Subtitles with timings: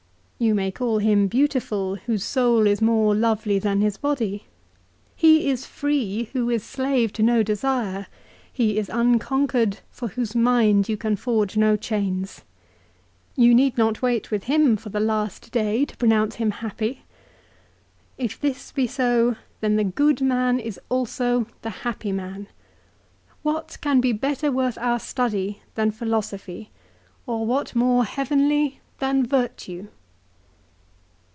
[0.43, 4.45] You may call him beautiful whose soul is more lovely than his body.
[5.15, 8.07] He is free who is slave to no desire;
[8.51, 12.41] he is un conquered for whose mind you can forge no chains.
[13.35, 17.03] You him need not wait with him for the last day to pronounce happy.
[18.17, 22.47] If this be so, then the good man is also the happy man.
[23.43, 26.71] What can be better worth our study than philosophy,
[27.27, 29.89] or what more heavenly than virtue